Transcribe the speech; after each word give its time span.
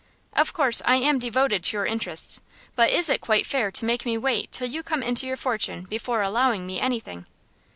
"Of 0.33 0.51
course 0.51 0.81
I 0.83 0.95
am 0.95 1.19
devoted 1.19 1.63
to 1.63 1.77
your 1.77 1.85
interests, 1.85 2.41
but 2.75 2.89
is 2.89 3.07
it 3.07 3.21
quite 3.21 3.45
fair 3.45 3.69
to 3.69 3.85
make 3.85 4.03
me 4.03 4.17
wait 4.17 4.51
till 4.51 4.67
you 4.67 4.81
come 4.81 5.03
into 5.03 5.27
your 5.27 5.37
fortune 5.37 5.83
before 5.83 6.23
allowing 6.23 6.65
me 6.65 6.79
anything?" 6.79 7.27